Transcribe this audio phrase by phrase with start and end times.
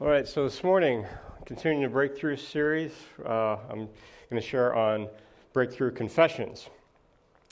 [0.00, 1.06] All right, so this morning,
[1.46, 2.90] continuing the Breakthrough series,
[3.24, 3.88] uh, I'm going
[4.32, 5.08] to share on
[5.52, 6.68] breakthrough confessions.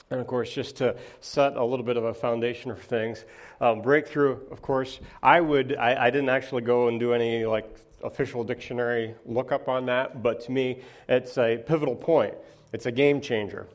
[0.09, 3.23] And of course, just to set a little bit of a foundation for things,
[3.61, 7.77] um, breakthrough, of course, I would, I, I, didn't actually go and do any like
[8.03, 12.33] official dictionary lookup on that, but to me, it's a pivotal point.
[12.73, 13.67] It's a game changer.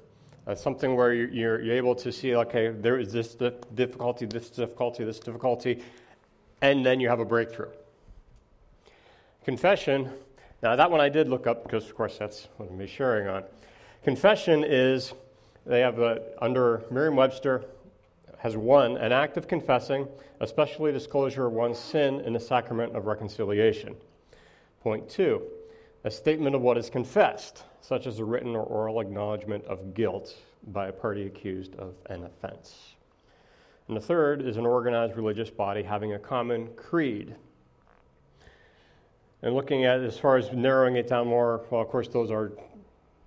[0.46, 3.34] Uh, something where you're, you're, you're, able to see, okay, there is this
[3.74, 5.82] difficulty, this difficulty, this difficulty,
[6.60, 7.70] and then you have a breakthrough.
[9.44, 10.10] Confession,
[10.62, 13.44] now that one I did look up because, of course, that's what I'm sharing on.
[14.04, 15.14] Confession is,
[15.64, 17.64] they have a, under Merriam Webster,
[18.38, 20.06] has one, an act of confessing,
[20.40, 23.96] especially disclosure of one's sin in the sacrament of reconciliation.
[24.82, 25.42] Point two,
[26.04, 30.36] a statement of what is confessed, such as a written or oral acknowledgement of guilt
[30.68, 32.94] by a party accused of an offense.
[33.88, 37.34] And the third is an organized religious body having a common creed
[39.42, 42.52] and looking at as far as narrowing it down more, well, of course, those are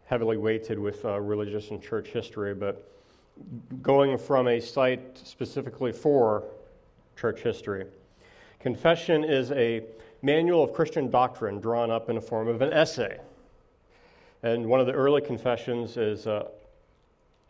[0.05, 2.91] heavily weighted with uh, religious and church history, but
[3.81, 6.43] going from a site specifically for
[7.15, 7.85] church history.
[8.59, 9.83] Confession is a
[10.21, 13.19] manual of Christian doctrine drawn up in the form of an essay.
[14.43, 16.47] And one of the early confessions is uh,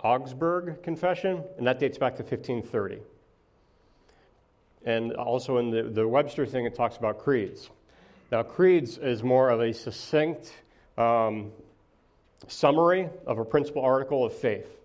[0.04, 3.02] Augsburg Confession, and that dates back to 1530.
[4.86, 7.70] And also in the, the Webster thing, it talks about creeds.
[8.32, 10.54] Now, creeds is more of a succinct
[10.98, 11.52] um,
[12.48, 14.78] summary of a principal article of faith.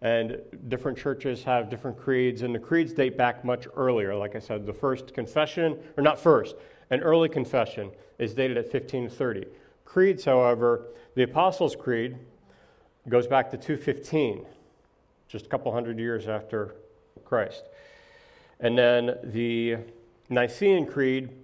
[0.00, 4.14] And different churches have different creeds, and the creeds date back much earlier.
[4.14, 6.56] Like I said, the first confession, or not first,
[6.88, 9.46] an early confession is dated at 1530.
[9.84, 12.16] Creeds, however, the Apostles' Creed
[13.10, 14.46] goes back to 215,
[15.28, 16.76] just a couple hundred years after
[17.26, 17.64] Christ.
[18.60, 19.76] And then the
[20.30, 21.43] Nicene Creed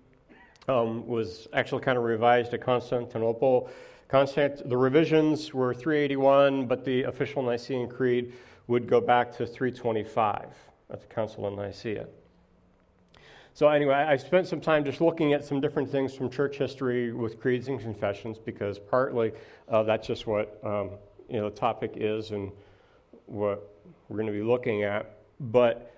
[0.70, 3.70] um, was actually kind of revised at Constantinople.
[4.08, 8.32] Constant, the revisions were 381, but the official Nicene Creed
[8.66, 10.46] would go back to 325
[10.90, 12.06] at the Council of Nicaea.
[13.52, 17.12] So, anyway, I spent some time just looking at some different things from church history
[17.12, 19.32] with creeds and confessions because partly
[19.68, 20.90] uh, that's just what um,
[21.28, 22.52] you know, the topic is and
[23.26, 23.74] what
[24.08, 25.16] we're going to be looking at.
[25.40, 25.92] But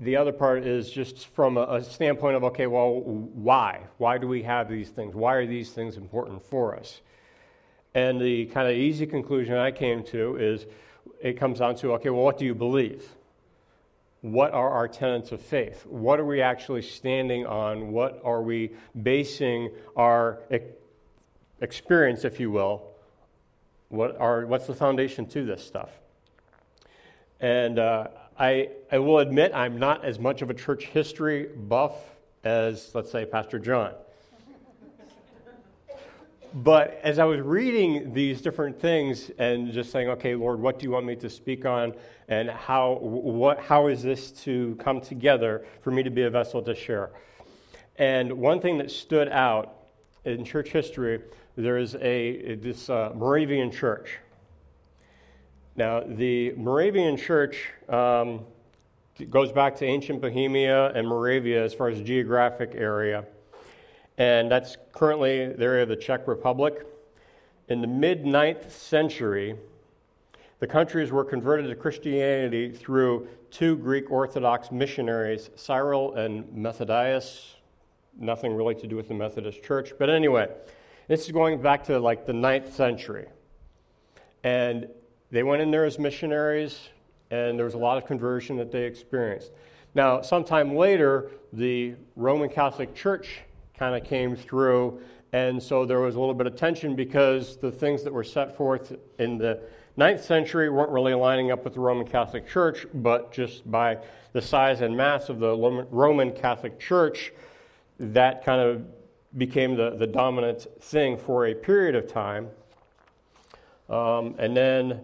[0.00, 3.82] the other part is just from a, a, standpoint of okay, well, why?
[3.98, 5.14] Why do we have these things?
[5.14, 7.02] Why are these things important for us?
[7.94, 10.64] And the kind of easy conclusion I came to is
[11.20, 13.06] it comes down to okay, well, what do you believe?
[14.22, 15.84] What are our tenets of faith?
[15.86, 17.92] What are we actually standing on?
[17.92, 18.72] What are we
[19.02, 20.38] basing our
[21.60, 22.86] experience, if you will?
[23.88, 25.90] What are, what's the foundation to this stuff?
[27.40, 28.08] And uh,
[28.40, 31.92] I, I will admit I'm not as much of a church history buff
[32.42, 33.92] as, let's say, Pastor John.
[36.54, 40.84] but as I was reading these different things and just saying, okay, Lord, what do
[40.84, 41.92] you want me to speak on?
[42.28, 46.62] And how, what, how is this to come together for me to be a vessel
[46.62, 47.10] to share?
[47.96, 49.82] And one thing that stood out
[50.24, 51.20] in church history,
[51.56, 54.16] there is a, this uh, Moravian church.
[55.80, 58.44] Now, the Moravian church um,
[59.30, 63.24] goes back to ancient Bohemia and Moravia as far as geographic area.
[64.18, 66.86] And that's currently the area of the Czech Republic.
[67.68, 69.56] In the mid 9th century,
[70.58, 77.54] the countries were converted to Christianity through two Greek Orthodox missionaries, Cyril and Methodius.
[78.18, 79.94] Nothing really to do with the Methodist Church.
[79.98, 80.50] But anyway,
[81.08, 83.28] this is going back to like the 9th century.
[84.44, 84.86] And
[85.30, 86.88] they went in there as missionaries,
[87.30, 89.52] and there was a lot of conversion that they experienced.
[89.94, 93.40] Now, sometime later, the Roman Catholic Church
[93.76, 95.00] kind of came through,
[95.32, 98.56] and so there was a little bit of tension because the things that were set
[98.56, 99.60] forth in the
[99.96, 103.98] ninth century weren't really lining up with the Roman Catholic Church, but just by
[104.32, 105.56] the size and mass of the
[105.90, 107.32] Roman Catholic Church,
[107.98, 108.84] that kind of
[109.36, 112.48] became the, the dominant thing for a period of time.
[113.88, 115.00] Um, and then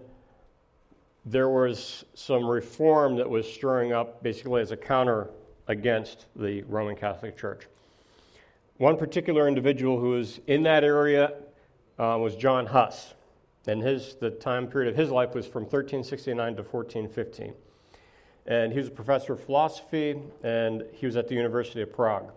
[1.26, 5.28] there was some reform that was stirring up basically as a counter
[5.66, 7.66] against the Roman Catholic Church.
[8.76, 11.32] One particular individual who was in that area
[11.98, 13.14] uh, was John Huss,
[13.66, 17.54] and his, the time period of his life was from 1369 to 1415.
[18.46, 22.30] And he was a professor of philosophy, and he was at the University of Prague.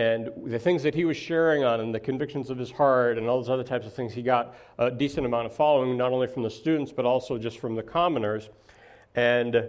[0.00, 3.28] And the things that he was sharing on and the convictions of his heart and
[3.28, 6.26] all those other types of things, he got a decent amount of following, not only
[6.26, 8.48] from the students, but also just from the commoners.
[9.14, 9.68] And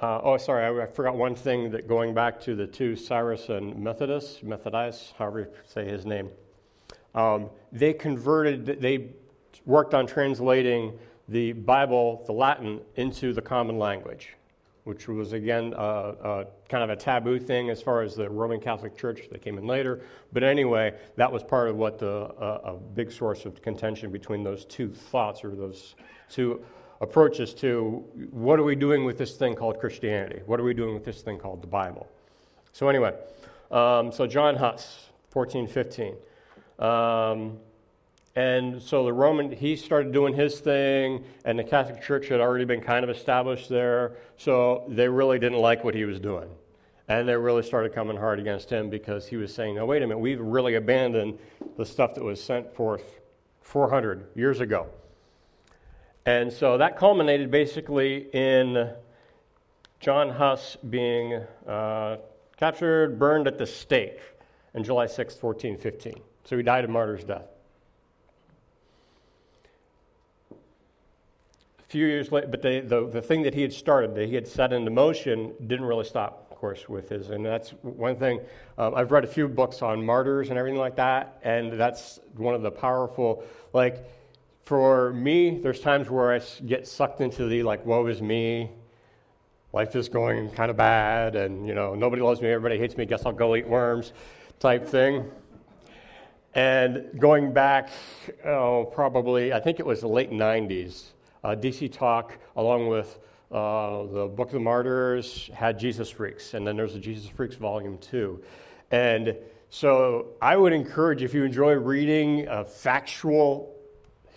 [0.00, 3.48] Uh, oh, sorry, I, I, forgot one thing that going back to the two Cyrus
[3.48, 6.28] and Methodist, Methodius, however you say his name,
[7.14, 9.10] um, they converted, they
[9.64, 10.98] worked on translating
[11.28, 14.34] the Bible, the Latin, into the common language,
[14.84, 19.28] which was again kind of a taboo thing as far as the Roman Catholic Church
[19.30, 20.02] that came in later.
[20.32, 24.64] But anyway, that was part of what the a big source of contention between those
[24.64, 25.94] two thoughts or those
[26.28, 26.62] two
[27.00, 30.42] approaches to what are we doing with this thing called Christianity?
[30.46, 32.08] What are we doing with this thing called the Bible?
[32.72, 33.14] So, anyway,
[33.70, 36.16] um, so John Huss, 1415.
[36.78, 37.58] Um,
[38.36, 42.64] and so the Roman, he started doing his thing, and the Catholic Church had already
[42.64, 46.48] been kind of established there, so they really didn't like what he was doing.
[47.06, 50.06] And they really started coming hard against him because he was saying, no, wait a
[50.06, 51.38] minute, we've really abandoned
[51.76, 53.20] the stuff that was sent forth
[53.60, 54.88] 400 years ago.
[56.26, 58.90] And so that culminated basically in
[60.00, 61.34] John Huss being
[61.68, 62.16] uh,
[62.56, 64.20] captured, burned at the stake
[64.74, 66.20] on July 6, 1415.
[66.44, 67.53] So he died a martyr's death.
[71.94, 74.48] Few years later, but the, the, the thing that he had started, that he had
[74.48, 77.30] set into motion, didn't really stop, of course, with his.
[77.30, 78.40] And that's one thing.
[78.78, 82.52] Um, I've read a few books on martyrs and everything like that, and that's one
[82.52, 84.10] of the powerful, like,
[84.64, 88.72] for me, there's times where I get sucked into the like, woe is me,
[89.72, 93.06] life is going kind of bad, and you know, nobody loves me, everybody hates me,
[93.06, 94.12] guess I'll go eat worms
[94.58, 95.30] type thing.
[96.54, 97.90] And going back,
[98.44, 101.13] oh, probably, I think it was the late 90s, uh,
[101.50, 103.18] DC Talk, along with
[103.52, 107.56] uh, the Book of the Martyrs, had Jesus Freaks, and then there's the Jesus Freaks
[107.56, 108.42] Volume 2.
[108.90, 109.36] And
[109.70, 113.74] so I would encourage, if you enjoy reading uh, factual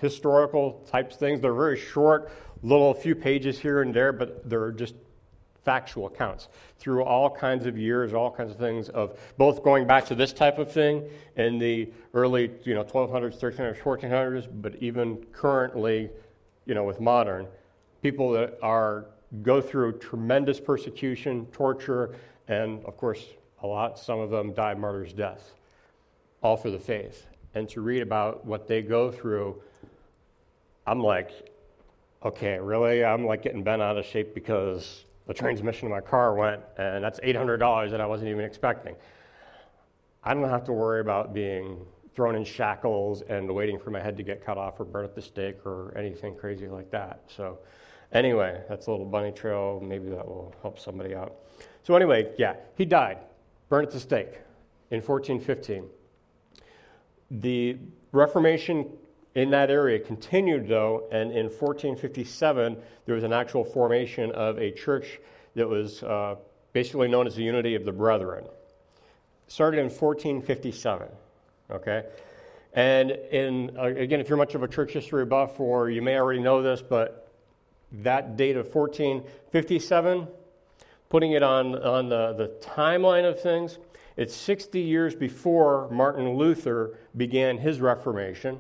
[0.02, 1.42] historical types things.
[1.42, 2.32] They're very short,
[2.64, 4.96] little few pages here and there, but they're just
[5.64, 6.48] factual accounts
[6.80, 10.32] through all kinds of years, all kinds of things of both going back to this
[10.32, 11.04] type of thing
[11.36, 16.10] in the early, you know, 1200s, 1300s, 1400s, but even currently,
[16.68, 17.48] you know, with modern
[18.04, 19.06] people that are
[19.42, 22.16] go through tremendous persecution, torture,
[22.48, 23.26] and of course,
[23.64, 25.54] a lot, some of them die martyr's death,
[26.42, 27.26] all for the faith.
[27.56, 29.62] And to read about what they go through
[30.88, 31.32] I'm like,
[32.24, 33.04] okay, really?
[33.04, 37.04] I'm like getting bent out of shape because the transmission of my car went, and
[37.04, 38.96] that's $800 that I wasn't even expecting.
[40.24, 41.86] I don't have to worry about being
[42.18, 45.14] thrown in shackles and waiting for my head to get cut off or burned at
[45.14, 47.22] the stake or anything crazy like that.
[47.28, 47.60] So,
[48.12, 49.80] anyway, that's a little bunny trail.
[49.80, 51.36] Maybe that will help somebody out.
[51.84, 53.20] So, anyway, yeah, he died,
[53.70, 54.40] burned at the stake
[54.90, 55.84] in 1415.
[57.30, 57.78] The
[58.12, 58.90] Reformation
[59.36, 64.72] in that area continued, though, and in 1457, there was an actual formation of a
[64.72, 65.20] church
[65.54, 66.34] that was uh,
[66.74, 68.48] basically known as the Unity of the Brethren.
[69.48, 71.10] Started in 1457,
[71.72, 72.04] okay?
[72.74, 76.20] And in, uh, again, if you're much of a church history buff, or you may
[76.20, 77.32] already know this, but
[77.92, 80.28] that date of 1457,
[81.10, 83.80] putting it on, on the, the timeline of things,
[84.18, 88.60] it's 60 years before Martin Luther began his Reformation.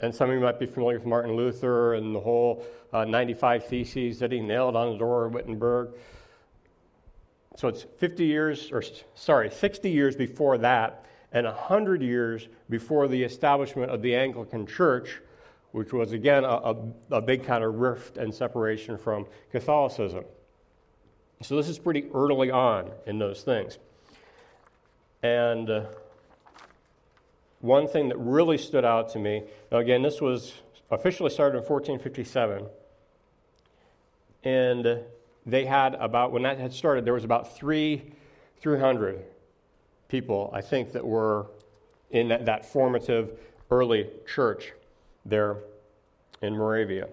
[0.00, 3.66] And some of you might be familiar with Martin Luther and the whole uh, 95
[3.66, 5.90] Theses that he nailed on the door of Wittenberg.
[7.56, 8.82] So it's 50 years, or
[9.16, 15.20] sorry, 60 years before that, and 100 years before the establishment of the Anglican Church,
[15.72, 16.76] which was again a, a,
[17.12, 20.24] a big kind of rift and separation from Catholicism.
[21.42, 23.78] So this is pretty early on in those things.
[25.22, 25.70] And.
[25.70, 25.82] Uh,
[27.60, 30.54] one thing that really stood out to me again, this was
[30.90, 32.66] officially started in 1457.
[34.44, 35.00] And
[35.44, 38.12] they had about, when that had started, there was about three,
[38.60, 39.24] 300
[40.08, 41.46] people, I think, that were
[42.10, 43.38] in that, that formative
[43.70, 44.72] early church
[45.24, 45.58] there
[46.42, 47.08] in Moravia.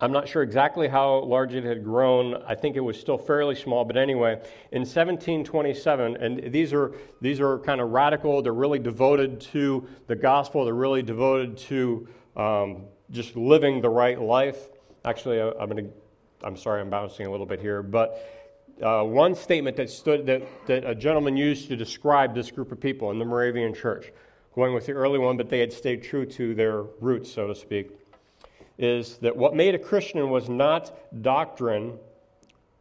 [0.00, 2.42] I'm not sure exactly how large it had grown.
[2.46, 4.32] I think it was still fairly small, but anyway,
[4.72, 8.42] in 1727, and these are these are kind of radical.
[8.42, 10.64] They're really devoted to the gospel.
[10.64, 14.68] They're really devoted to um, just living the right life.
[15.04, 15.90] Actually, I, am going to.
[16.42, 18.43] I'm sorry, I'm bouncing a little bit here, but
[18.82, 22.80] uh, one statement that stood that, that a gentleman used to describe this group of
[22.80, 24.12] people in the Moravian church,
[24.54, 27.54] going with the early one, but they had stayed true to their roots, so to
[27.54, 27.90] speak
[28.78, 31.98] is that what made a Christian was not doctrine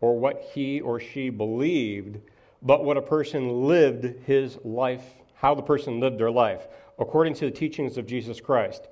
[0.02, 2.20] or what he or she believed,
[2.62, 5.04] but what a person lived his life,
[5.36, 6.68] how the person lived their life,
[7.00, 8.88] according to the teachings of Jesus Christ.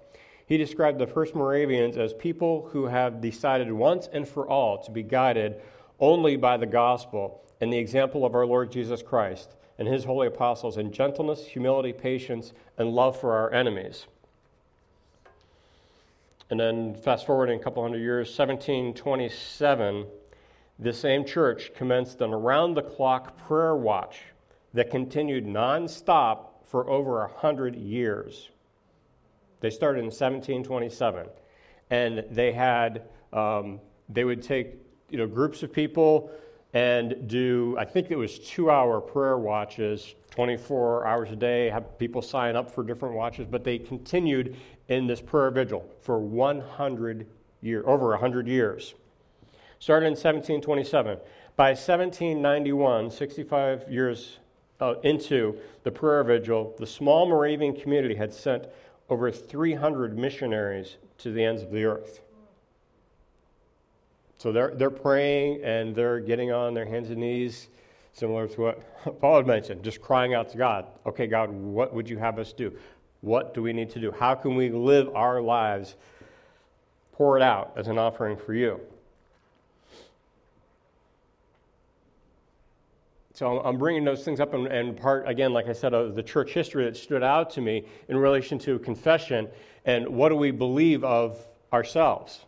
[0.46, 4.91] He described the first Moravians as people who have decided once and for all to
[4.91, 5.62] be guided
[6.01, 10.27] only by the gospel and the example of our Lord Jesus Christ and his holy
[10.27, 14.08] apostles in gentleness, humility, patience, and love for our enemies.
[16.50, 20.05] And then fast forwarding a couple hundred years, 1727,
[20.79, 24.20] the same church commenced an around the clock prayer watch
[24.74, 28.50] that continued nonstop for over a hundred years.
[29.62, 31.27] They started in 1727,
[31.89, 33.79] and they had um,
[34.10, 34.75] they would take
[35.11, 36.31] you know groups of people
[36.73, 41.69] and do I think it was two-hour prayer watches, 24 hours a day.
[41.69, 44.55] Have people sign up for different watches, but they continued
[44.87, 47.27] in this prayer vigil for 100
[47.61, 48.93] years, over 100 years.
[49.79, 51.17] Started in 1727.
[51.57, 54.37] By 1791, 65 years
[54.79, 58.65] uh, into the prayer vigil, the small Moravian community had sent
[59.09, 62.21] over 300 missionaries to the ends of the earth.
[64.41, 67.67] So they're, they're praying and they're getting on their hands and knees,
[68.12, 70.88] similar to what Paul had mentioned, just crying out to God.
[71.05, 72.74] Okay, God, what would you have us do?
[73.19, 74.12] What do we need to do?
[74.12, 75.95] How can we live our lives?
[77.12, 78.79] Pour it out as an offering for you.
[83.36, 86.24] So I'm bringing those things up, and, and part, again, like I said, of the
[86.24, 89.50] church history that stood out to me in relation to confession
[89.86, 92.39] and what do we believe of ourselves?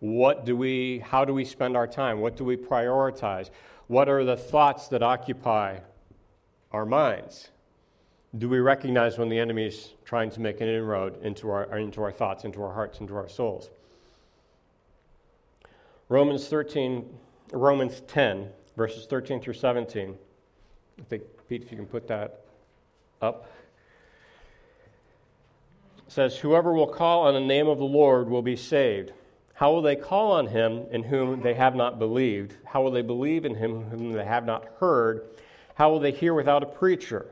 [0.00, 2.20] What do we, how do we spend our time?
[2.20, 3.50] What do we prioritize?
[3.86, 5.78] What are the thoughts that occupy
[6.72, 7.48] our minds?
[8.36, 12.02] Do we recognize when the enemy is trying to make an inroad into our, into
[12.02, 13.70] our thoughts, into our hearts, into our souls?
[16.08, 17.08] Romans 13,
[17.52, 20.16] Romans 10, verses 13 through 17.
[20.98, 22.40] I think, Pete, if you can put that
[23.22, 23.50] up.
[26.06, 29.12] It says, Whoever will call on the name of the Lord will be saved.
[29.54, 32.56] How will they call on him in whom they have not believed?
[32.64, 35.28] How will they believe in him whom they have not heard?
[35.76, 37.26] How will they hear without a preacher?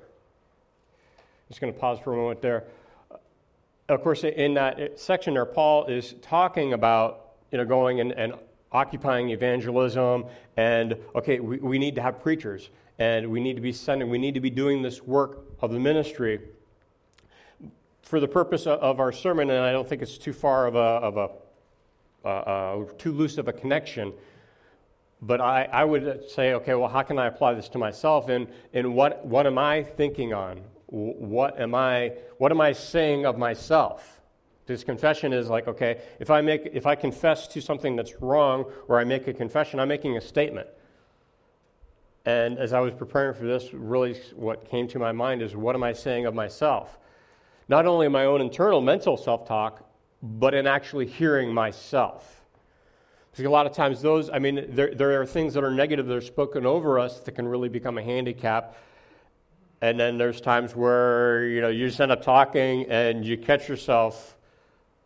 [1.18, 2.64] I'm just going to pause for a moment there.
[3.88, 8.34] Of course, in that section there, Paul is talking about you know, going and, and
[8.70, 10.24] occupying evangelism,
[10.56, 14.18] and okay, we, we need to have preachers, and we need to be sending, we
[14.18, 16.40] need to be doing this work of the ministry.
[18.02, 20.78] For the purpose of our sermon, and I don't think it's too far of a,
[20.78, 21.30] of a
[22.24, 24.12] uh, uh, too loose of a connection.
[25.20, 28.28] But I, I would say, okay, well, how can I apply this to myself?
[28.28, 30.60] And, and what, what am I thinking on?
[30.86, 34.20] What am I, what am I saying of myself?
[34.66, 38.64] This confession is like, okay, if I, make, if I confess to something that's wrong
[38.88, 40.68] or I make a confession, I'm making a statement.
[42.24, 45.74] And as I was preparing for this, really what came to my mind is what
[45.74, 46.98] am I saying of myself?
[47.68, 49.84] Not only my own internal mental self talk,
[50.22, 52.42] but in actually hearing myself.
[53.32, 56.06] Because a lot of times, those, I mean, there, there are things that are negative
[56.06, 58.76] that are spoken over us that can really become a handicap.
[59.80, 63.68] And then there's times where, you know, you just end up talking and you catch
[63.68, 64.36] yourself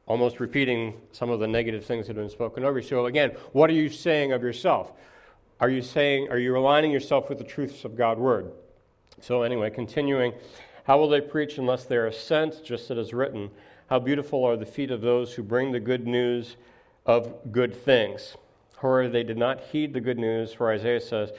[0.07, 2.87] almost repeating some of the negative things that have been spoken over you.
[2.87, 4.93] So, again, what are you saying of yourself?
[5.61, 8.53] Are you saying, are you aligning yourself with the truths of God's word?
[9.21, 10.35] So, anyway, continuing,
[10.85, 13.51] how will they preach unless they are sent, just as it is written?
[13.89, 16.57] How beautiful are the feet of those who bring the good news
[17.07, 18.37] of good things.
[18.83, 21.33] However, they did not heed the good news, for Isaiah says,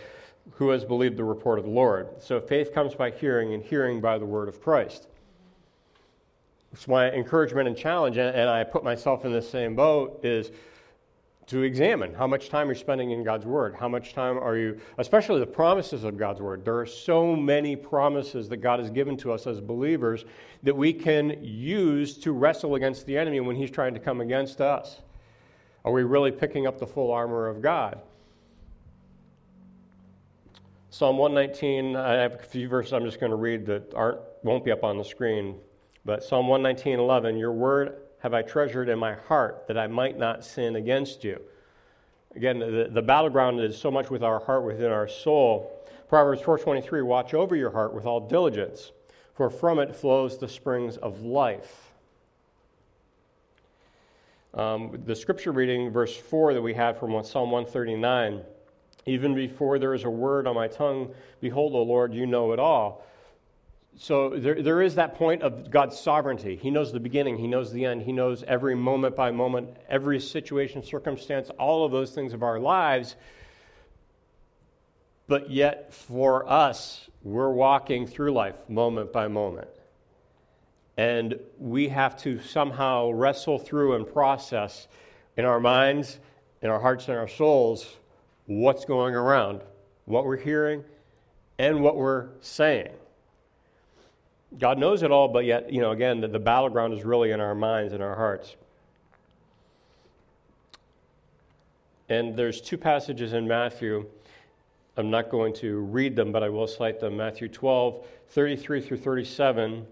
[0.52, 2.08] Who has believed the report of the Lord?
[2.20, 5.08] So faith comes by hearing, and hearing by the word of Christ.
[6.76, 10.52] So my encouragement and challenge, and I put myself in the same boat, is
[11.48, 13.74] to examine how much time you're spending in God's Word.
[13.74, 16.66] How much time are you, especially the promises of God's Word.
[16.66, 20.26] There are so many promises that God has given to us as believers
[20.64, 24.60] that we can use to wrestle against the enemy when he's trying to come against
[24.60, 25.00] us.
[25.86, 28.02] Are we really picking up the full armor of God?
[30.90, 34.66] Psalm 119, I have a few verses I'm just going to read that aren't, won't
[34.66, 35.56] be up on the screen.
[36.04, 40.18] But Psalm 119, 11, Your word have I treasured in my heart that I might
[40.18, 41.42] not sin against you.
[42.36, 45.72] Again, the, the battleground is so much with our heart within our soul.
[46.08, 48.92] Proverbs 4:23 Watch over your heart with all diligence,
[49.34, 51.92] for from it flows the springs of life.
[54.54, 58.42] Um, the scripture reading, verse 4 that we had from Psalm 139
[59.06, 62.60] Even before there is a word on my tongue, behold, O Lord, you know it
[62.60, 63.04] all
[63.98, 66.56] so there, there is that point of God's sovereignty.
[66.56, 70.20] He knows the beginning, He knows the end, He knows every moment by moment, every
[70.20, 73.16] situation, circumstance, all of those things of our lives.
[75.28, 79.70] But yet, for us, we're walking through life moment by moment.
[80.96, 84.88] And we have to somehow wrestle through and process
[85.36, 86.20] in our minds,
[86.62, 87.98] in our hearts, and our souls
[88.46, 89.62] what's going around,
[90.06, 90.84] what we're hearing,
[91.60, 92.94] and what we're saying.
[94.60, 97.40] God knows it all, but yet, you know, again, the, the battleground is really in
[97.40, 98.56] our minds and our hearts.
[102.10, 104.06] And there's two passages in Matthew.
[104.96, 108.98] I'm not going to read them, but I will cite them Matthew 12, 33 through
[108.98, 109.86] 37,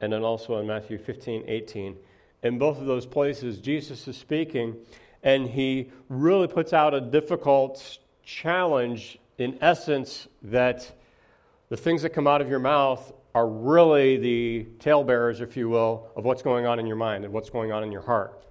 [0.00, 1.96] and then also in Matthew 15, 18.
[2.44, 4.76] In both of those places, Jesus is speaking,
[5.22, 10.92] and he really puts out a difficult challenge, in essence, that
[11.68, 16.10] the things that come out of your mouth are really the talebearers, if you will,
[16.16, 18.42] of what's going on in your mind and what's going on in your heart.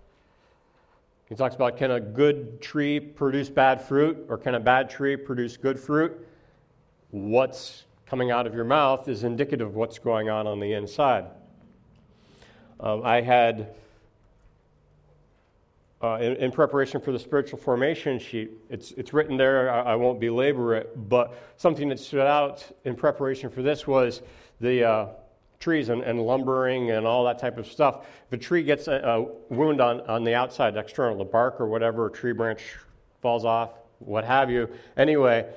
[1.28, 5.18] He talks about can a good tree produce bad fruit or can a bad tree
[5.18, 6.26] produce good fruit?
[7.12, 11.26] What's coming out of your mouth is indicative of what's going on on the inside.
[12.80, 13.76] Um, I had,
[16.02, 19.96] uh, in, in, preparation for the spiritual formation sheet, it's, it's written there, I, I,
[19.96, 24.22] won't belabor it, but something that stood out in preparation for this was
[24.60, 24.84] the.
[24.84, 25.08] Uh,
[25.60, 28.06] trees and, and, lumbering and all that type of stuff.
[28.28, 31.68] If a tree gets a, a, wound on, on the outside, external, the bark or
[31.68, 32.62] whatever, a tree branch
[33.22, 35.48] falls off, what have you, anyway,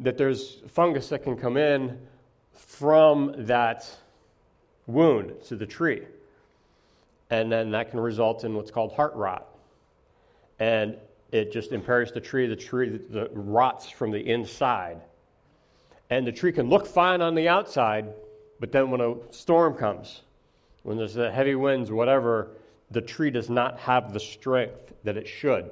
[0.00, 1.98] that there's fungus that can come in
[2.52, 3.88] from that
[4.86, 6.02] wound to the tree.
[7.30, 9.46] And then that can result in what's called heart rot.
[10.58, 10.96] And
[11.32, 12.46] it just impairs the tree.
[12.46, 15.00] The tree the, rots from the inside.
[16.10, 18.12] And the tree can look fine on the outside,
[18.60, 20.22] but then when a storm comes,
[20.82, 22.50] when there's the heavy winds, whatever,
[22.90, 25.70] the tree does not have the strength that it should.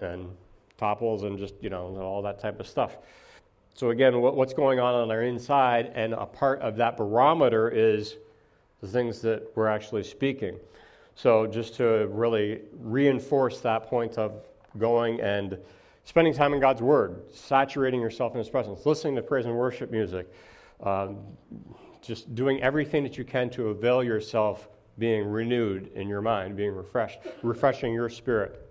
[0.00, 0.30] And
[0.76, 2.96] topples and just, you know, all that type of stuff.
[3.74, 8.16] So, again, what's going on on our inside, and a part of that barometer is
[8.80, 10.58] the things that we're actually speaking.
[11.14, 14.44] So, just to really reinforce that point of
[14.78, 15.56] going and
[16.04, 19.90] spending time in God's Word, saturating yourself in His presence, listening to praise and worship
[19.90, 20.30] music,
[20.82, 21.18] um,
[22.02, 26.74] just doing everything that you can to avail yourself being renewed in your mind, being
[26.74, 28.66] refreshed, refreshing your spirit.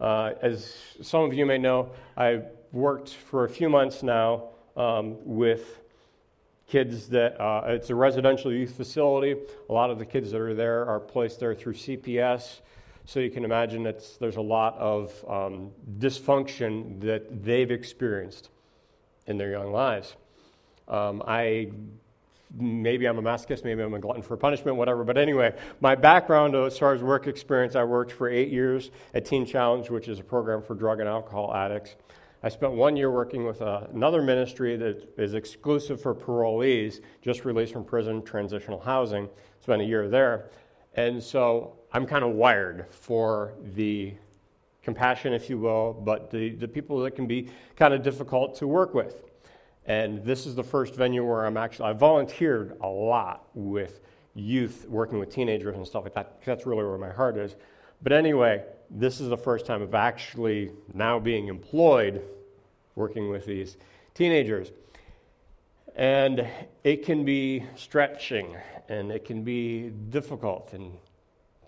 [0.00, 5.16] Uh, as some of you may know, I've worked for a few months now um,
[5.24, 5.80] with
[6.66, 9.36] kids that uh, it's a residential youth facility.
[9.68, 12.60] A lot of the kids that are there are placed there through CPS.
[13.06, 18.48] So you can imagine it's, there's a lot of um, dysfunction that they've experienced
[19.26, 20.16] in their young lives.
[20.88, 21.70] Um, I
[22.56, 25.04] maybe I'm a masochist, maybe I'm a glutton for punishment, whatever.
[25.04, 29.24] But anyway, my background as far as work experience, I worked for eight years at
[29.24, 31.96] Teen Challenge, which is a program for drug and alcohol addicts.
[32.42, 37.46] I spent one year working with uh, another ministry that is exclusive for parolees, just
[37.46, 39.30] released from prison, transitional housing.
[39.62, 40.50] Spent a year there.
[40.92, 44.12] And so I'm kind of wired for the
[44.82, 48.66] compassion, if you will, but the, the people that can be kind of difficult to
[48.66, 49.22] work with.
[49.86, 54.00] And this is the first venue where I'm actually, I volunteered a lot with
[54.34, 57.54] youth, working with teenagers and stuff like that, because that's really where my heart is.
[58.02, 62.22] But anyway, this is the first time of actually now being employed
[62.94, 63.76] working with these
[64.14, 64.72] teenagers.
[65.96, 66.46] And
[66.82, 68.56] it can be stretching
[68.88, 70.92] and it can be difficult and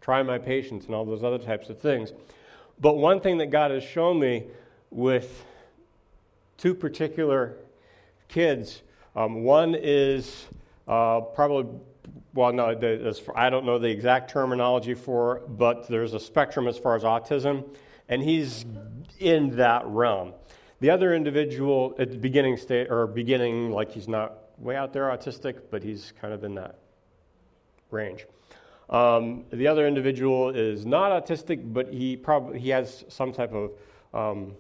[0.01, 2.13] try my patience and all those other types of things.
[2.81, 4.45] But one thing that God has shown me
[4.91, 5.45] with
[6.59, 7.57] two particular
[8.29, 8.83] kids.
[9.15, 10.47] Um, one is
[10.87, 11.79] uh, probably,
[12.35, 12.69] well, no,
[13.35, 17.69] I don't know the exact terminology for, but there's a spectrum as far as autism,
[18.09, 18.65] and he's
[19.19, 20.35] in that realm.
[20.81, 25.05] The other individual at the beginning state, or beginning, like he's not way out there
[25.05, 26.79] autistic, but he's kind of in that
[27.91, 28.27] range.
[28.89, 33.73] Um, the other individual is not autistic, but he probably he has some type of
[34.15, 34.55] um,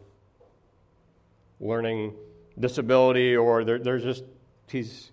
[1.60, 2.14] learning
[2.58, 4.24] disability or there's just,
[4.68, 5.10] he's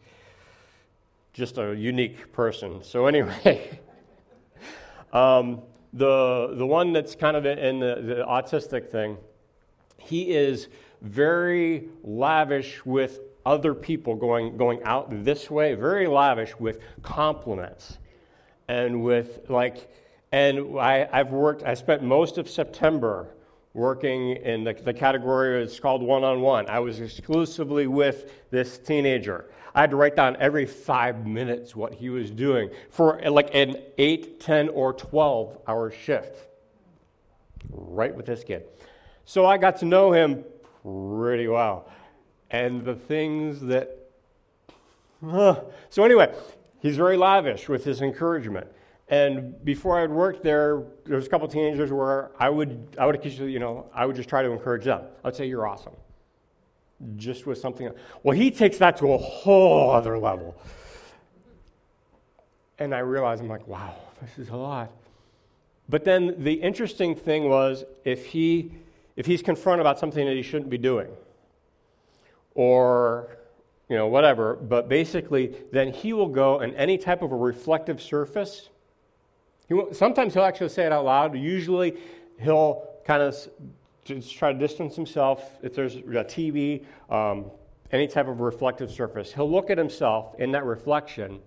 [1.33, 2.83] just a unique person.
[2.83, 3.79] So, anyway,
[5.13, 5.61] um,
[5.93, 9.17] the, the one that's kind of in the, the autistic thing,
[9.97, 10.67] he is
[11.01, 17.97] very lavish with other people going, going out this way, very lavish with compliments
[18.67, 19.89] and with like,
[20.31, 23.27] and I, I've worked, I spent most of September
[23.73, 26.69] working in the, the category it's called one-on-one.
[26.69, 29.49] I was exclusively with this teenager.
[29.75, 33.77] I had to write down every five minutes what he was doing for like an
[33.97, 36.47] 8 10 or 12 hour shift.
[37.71, 38.65] Right with this kid.
[39.25, 40.43] So i got to know him
[40.83, 41.89] pretty well.
[42.51, 43.99] And the things that
[45.25, 45.55] uh,
[45.89, 46.31] so anyway
[46.79, 48.67] he's very lavish with his encouragement.
[49.13, 53.23] And before I'd worked there, there was a couple teenagers where I would, I would,
[53.23, 55.03] you know, I would just try to encourage them.
[55.23, 55.93] I'd say, "You're awesome,"
[57.15, 57.91] just with something.
[58.23, 60.55] Well, he takes that to a whole other level.
[62.79, 64.89] And I realized, I'm like, wow, this is a lot.
[65.87, 68.71] But then the interesting thing was if he
[69.15, 71.09] if he's confronted about something that he shouldn't be doing,
[72.55, 73.37] or
[73.89, 78.01] you know whatever, but basically then he will go and any type of a reflective
[78.01, 78.69] surface.
[79.67, 81.37] He will, sometimes he'll actually say it out loud.
[81.37, 81.97] Usually
[82.39, 83.35] he'll kind of
[84.03, 85.59] just try to distance himself.
[85.61, 87.45] If there's a TV, um,
[87.91, 91.39] any type of reflective surface, he'll look at himself in that reflection,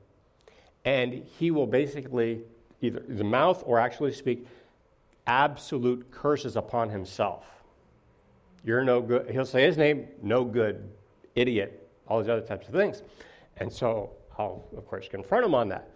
[0.84, 2.42] and he will basically
[2.80, 4.46] either the mouth or actually speak
[5.26, 7.44] absolute curses upon himself.
[8.64, 9.30] You're no good.
[9.30, 10.88] He'll say his name, no good,
[11.34, 13.02] idiot, all these other types of things.
[13.58, 15.90] And so I'll, of course, confront him on that.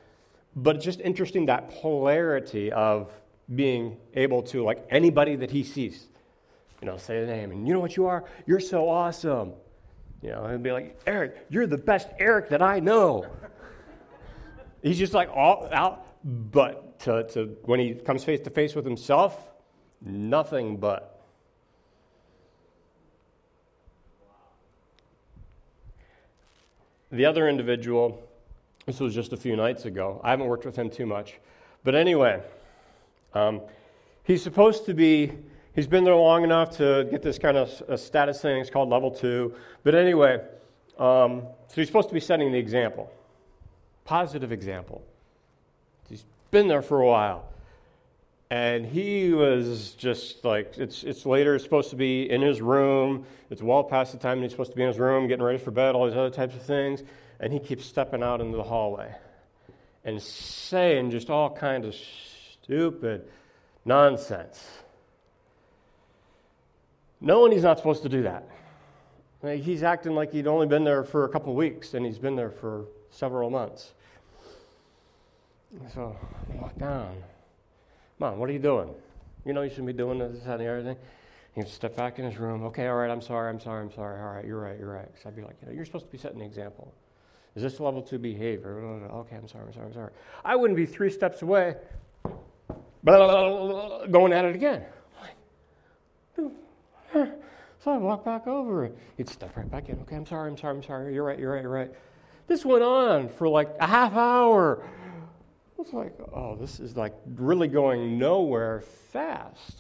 [0.56, 3.12] But it's just interesting that polarity of
[3.54, 6.06] being able to, like anybody that he sees,
[6.80, 7.50] you know, say the name.
[7.52, 8.24] And you know what you are?
[8.46, 9.52] You're so awesome.
[10.22, 13.26] You know, and be like, Eric, you're the best Eric that I know.
[14.82, 18.84] He's just like all out but to, to, when he comes face to face with
[18.84, 19.36] himself,
[20.02, 21.24] nothing but.
[27.10, 28.22] The other individual,
[28.86, 30.20] this was just a few nights ago.
[30.24, 31.34] I haven't worked with him too much.
[31.84, 32.42] But anyway,
[33.34, 33.60] um,
[34.24, 35.32] he's supposed to be,
[35.74, 38.60] he's been there long enough to get this kind of status thing.
[38.60, 39.54] It's called level two.
[39.84, 40.42] But anyway,
[40.98, 43.10] um, so he's supposed to be setting the example,
[44.04, 45.04] positive example
[46.10, 47.44] He's been there for a while.
[48.50, 53.24] And he was just like, it's, it's later, it's supposed to be in his room.
[53.48, 55.58] It's well past the time and he's supposed to be in his room, getting ready
[55.58, 57.04] for bed, all these other types of things.
[57.40, 59.14] And he keeps stepping out into the hallway
[60.04, 63.28] and saying just all kinds of stupid
[63.84, 64.64] nonsense.
[67.20, 68.46] Knowing he's not supposed to do that.
[69.42, 72.50] He's acting like he'd only been there for a couple weeks, and he's been there
[72.50, 73.92] for several months.
[75.94, 76.14] So
[76.50, 77.16] I walk down.
[78.18, 78.90] Mom, what are you doing?
[79.46, 80.96] You know you shouldn't be doing this, that, and the other thing.
[81.54, 82.64] He'd step back in his room.
[82.64, 84.20] Okay, all right, I'm sorry, I'm sorry, I'm sorry.
[84.20, 85.08] All right, you're right, you're right.
[85.22, 86.92] So I'd be like, you know, you're supposed to be setting the example.
[87.56, 88.78] Is this level two behavior?
[89.12, 90.12] Okay, I'm sorry, I'm sorry, I'm sorry.
[90.44, 91.76] I wouldn't be three steps away,
[93.04, 94.84] going at it again.
[97.12, 98.90] So I walk back over.
[99.16, 99.98] He'd step right back in.
[100.00, 101.14] Okay, I'm sorry, I'm sorry, I'm sorry.
[101.14, 101.90] You're right, you're right, you're right.
[102.46, 104.84] This went on for like a half hour
[105.80, 108.82] was like, oh, this is like really going nowhere
[109.12, 109.76] fast.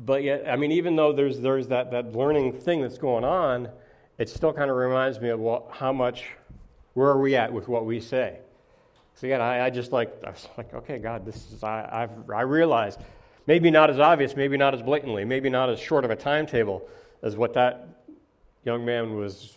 [0.00, 3.68] But yet, I mean, even though there's, there's that, that learning thing that's going on,
[4.18, 6.26] it still kind of reminds me of what, how much,
[6.94, 8.38] where are we at with what we say?
[9.14, 12.30] So again, I, I just like, I was like, okay, God, this is, I, I've,
[12.30, 12.98] I realize,
[13.46, 16.88] maybe not as obvious, maybe not as blatantly, maybe not as short of a timetable
[17.22, 17.88] as what that
[18.64, 19.54] young man was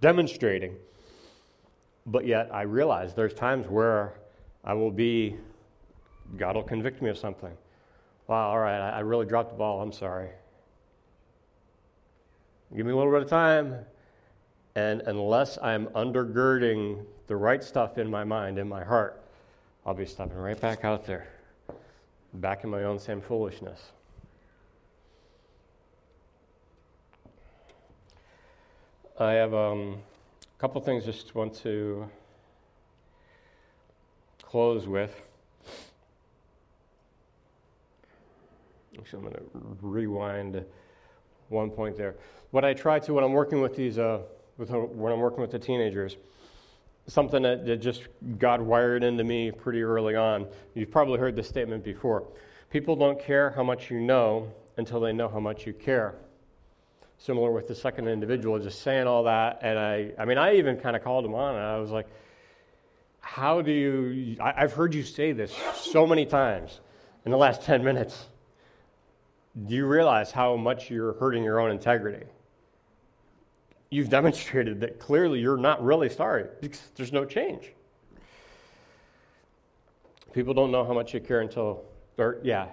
[0.00, 0.76] demonstrating.
[2.06, 4.14] But yet I realize there's times where
[4.64, 5.36] I will be,
[6.36, 7.52] God will convict me of something.
[8.28, 9.80] Wow, all right, I really dropped the ball.
[9.80, 10.28] I'm sorry.
[12.74, 13.76] Give me a little bit of time.
[14.74, 19.22] And unless I'm undergirding the right stuff in my mind, in my heart,
[19.84, 21.28] I'll be stepping right back out there,
[22.34, 23.92] back in my own same foolishness.
[29.18, 30.02] I have um,
[30.42, 32.06] a couple things just want to
[34.42, 35.14] close with.
[38.98, 40.64] Actually, I'm going to rewind
[41.48, 42.16] one point there.
[42.50, 44.20] What I try to when I'm working with these, uh,
[44.56, 46.16] with, when I'm working with the teenagers,
[47.06, 48.02] something that, that just
[48.38, 50.46] God wired into me pretty early on.
[50.74, 52.26] You've probably heard this statement before.
[52.70, 56.16] People don't care how much you know until they know how much you care
[57.18, 59.60] similar with the second individual, just saying all that.
[59.62, 62.06] And I, I mean, I even kind of called him on, and I was like,
[63.20, 66.80] How do you, I, I've heard you say this so many times
[67.24, 68.26] in the last 10 minutes.
[69.64, 72.26] Do you realize how much you're hurting your own integrity?
[73.88, 77.72] You've demonstrated that clearly you're not really sorry because there's no change.
[80.34, 81.84] People don't know how much you care until,
[82.18, 82.66] or yeah,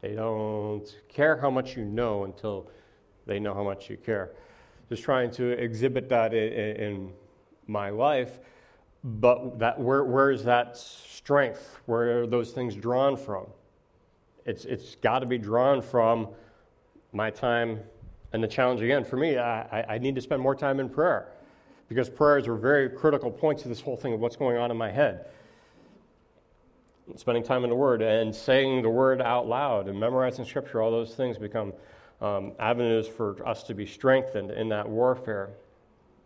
[0.00, 2.70] they don't care how much you know until
[3.26, 4.30] they know how much you care.
[4.88, 7.12] Just trying to exhibit that in, in
[7.66, 8.38] my life,
[9.02, 11.80] but that where, where is that strength?
[11.86, 13.46] Where are those things drawn from?
[14.48, 16.28] It's, it's got to be drawn from
[17.12, 17.80] my time
[18.32, 21.28] and the challenge again for me I, I need to spend more time in prayer
[21.88, 24.76] because prayers are very critical points to this whole thing of what's going on in
[24.76, 25.26] my head.
[27.16, 30.90] Spending time in the Word and saying the Word out loud and memorizing Scripture, all
[30.90, 31.72] those things become
[32.20, 35.50] um, avenues for us to be strengthened in that warfare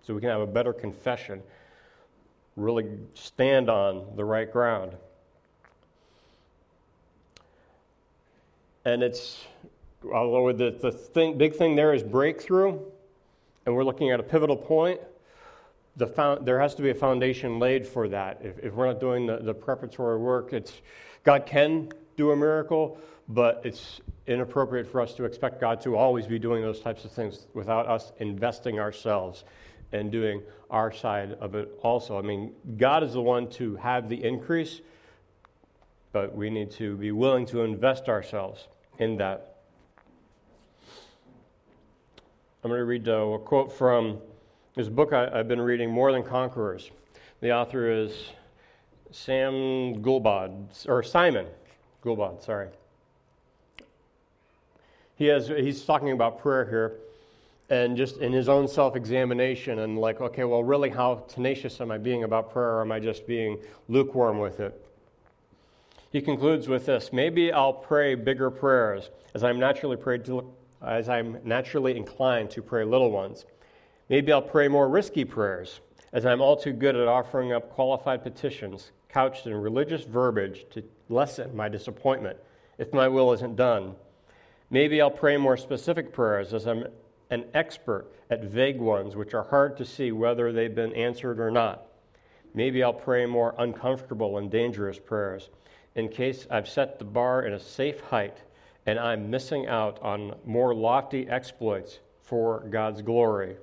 [0.02, 1.40] so we can have a better confession,
[2.56, 4.96] really stand on the right ground.
[8.84, 9.44] And it's,
[10.04, 12.78] although the, the thing, big thing there is breakthrough,
[13.64, 15.00] and we're looking at a pivotal point,
[15.96, 18.40] the found, there has to be a foundation laid for that.
[18.42, 20.72] If, if we're not doing the, the preparatory work, it's,
[21.22, 26.26] God can do a miracle, but it's inappropriate for us to expect God to always
[26.26, 29.44] be doing those types of things without us investing ourselves
[29.92, 32.18] and doing our side of it also.
[32.18, 34.80] I mean, God is the one to have the increase,
[36.12, 38.66] but we need to be willing to invest ourselves
[39.02, 39.56] in that.
[42.64, 44.18] I'm going to read uh, a quote from
[44.76, 46.90] this book I, have been reading, More Than Conquerors.
[47.40, 48.30] The author is
[49.10, 51.46] Sam Guillebaud, or Simon
[52.04, 52.68] Guillebaud, sorry.
[55.16, 56.92] He has, he's talking about prayer here
[57.68, 61.90] and just in his own self examination and like, okay, well, really, how tenacious am
[61.90, 64.80] I being about prayer or am I just being lukewarm with it?
[66.12, 70.53] He concludes with this Maybe I'll pray bigger prayers as I'm naturally to,
[70.87, 73.46] as I'm naturally inclined to pray little ones.
[74.11, 75.81] Maybe I'll pray more risky prayers
[76.12, 80.85] as I'm all too good at offering up qualified petitions couched in religious verbiage to
[81.09, 82.37] lessen my disappointment
[82.77, 83.94] if my will isn't done.
[84.68, 86.87] Maybe I'll pray more specific prayers as I'm
[87.31, 91.51] an expert at vague ones which are hard to see whether they've been answered or
[91.51, 91.87] not.
[92.53, 95.48] Maybe I'll pray more uncomfortable and dangerous prayers
[95.94, 98.38] in case I've set the bar at a safe height
[98.87, 103.57] and I'm missing out on more lofty exploits for God's glory.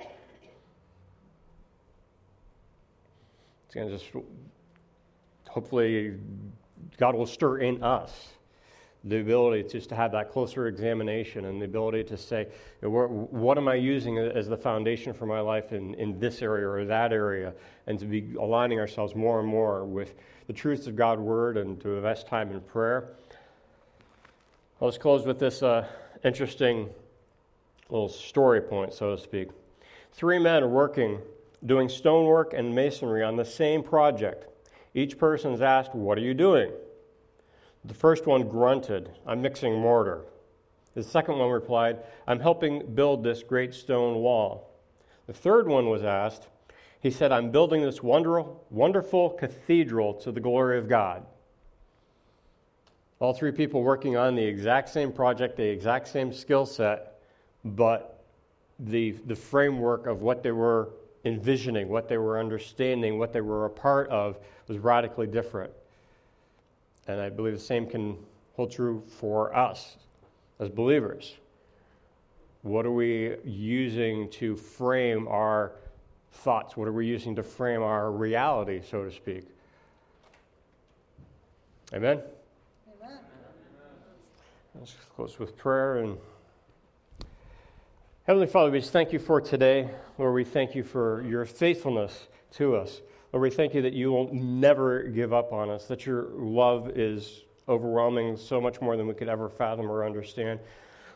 [3.65, 4.10] It's going to just,
[5.48, 6.15] hopefully,
[6.98, 8.30] God will stir in us
[9.06, 12.48] the ability just to have that closer examination and the ability to say,
[12.82, 16.84] what am I using as the foundation for my life in, in this area or
[16.86, 17.54] that area,
[17.88, 20.16] and to be aligning ourselves more and more with
[20.48, 23.10] the truths of God's Word and to invest time in prayer.
[24.82, 25.88] Just close with this uh,
[26.26, 26.90] interesting
[27.90, 29.50] little story point, so to speak.
[30.12, 31.20] Three men are working,
[31.66, 34.46] doing stonework and masonry on the same project.
[34.94, 36.72] Each person is asked, What are you doing?
[37.86, 40.26] The first one grunted, I'm mixing mortar.
[40.96, 44.70] The second one replied, I'm helping build this great stone wall.
[45.28, 46.48] The third one was asked,
[47.02, 51.26] he said, I'm building this wonderful, wonderful cathedral to the glory of God.
[53.20, 57.22] All three people working on the exact same project, the exact same skill set,
[57.63, 58.26] but
[58.80, 60.89] the, the framework of what they were
[61.26, 64.38] envisioning, what they were understanding, what they were a part of
[64.68, 65.72] was radically different.
[67.10, 68.17] And I believe the same can
[68.54, 69.98] hold true for us
[70.60, 71.34] as believers.
[72.62, 75.72] What are we using to frame our
[76.32, 76.78] thoughts?
[76.78, 79.48] What are we using to frame our reality, so to speak?
[81.95, 82.22] Amen?
[83.02, 83.17] Amen.
[84.76, 85.98] Let's close with prayer.
[85.98, 86.15] And
[88.28, 89.89] Heavenly Father, we just thank you for today.
[90.19, 93.02] Lord, we thank you for your faithfulness to us.
[93.32, 96.98] Lord, we thank you that you will never give up on us, that your love
[96.98, 100.60] is overwhelming so much more than we could ever fathom or understand.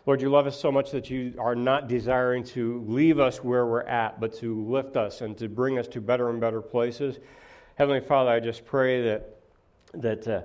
[0.06, 3.66] Lord, you love us so much that you are not desiring to leave us where
[3.66, 7.18] we're at, but to lift us and to bring us to better and better places.
[7.76, 9.40] Heavenly Father, I just pray that,
[9.96, 10.42] that, uh,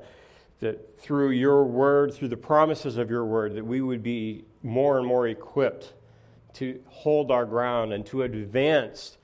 [0.61, 4.97] that through your word, through the promises of your word, that we would be more
[4.97, 5.93] and more equipped
[6.55, 9.19] to hold our ground and to advance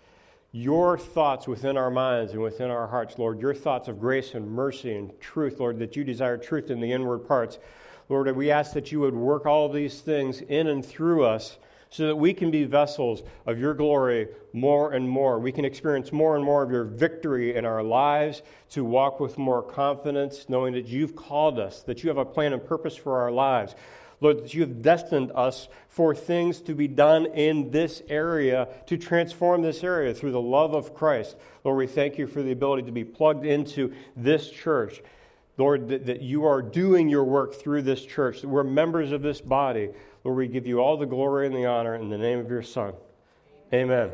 [0.57, 4.49] your thoughts within our minds and within our hearts, Lord, your thoughts of grace and
[4.49, 7.59] mercy and truth, Lord, that you desire truth in the inward parts.
[8.09, 11.59] Lord, we ask that you would work all these things in and through us
[11.91, 15.41] so that we can be vessels of your glory more and more.
[15.41, 19.37] We can experience more and more of your victory in our lives, to walk with
[19.37, 23.21] more confidence, knowing that you've called us, that you have a plan and purpose for
[23.21, 23.75] our lives.
[24.25, 28.97] Lord, that you have destined us for things to be done in this area, to
[28.97, 31.37] transform this area through the love of Christ.
[31.63, 35.03] Lord, we thank you for the ability to be plugged into this church.
[35.59, 39.21] Lord, that, that you are doing your work through this church, that we're members of
[39.21, 39.91] this body.
[40.25, 42.63] Lord, we give you all the glory and the honor in the name of your
[42.63, 42.95] Son.
[43.75, 44.11] Amen.